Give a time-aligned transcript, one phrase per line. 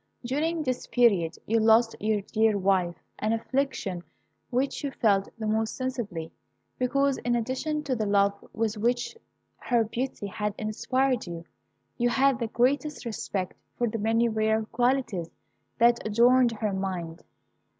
[0.25, 4.01] During this period you lost your dear wife, an affliction
[4.49, 6.31] which you felt the more sensibly
[6.79, 9.15] because, in addition to the love with which
[9.57, 11.45] her beauty had inspired you,
[11.99, 15.29] you had the greatest respect for the many rare qualities
[15.77, 17.21] that adorned her mind.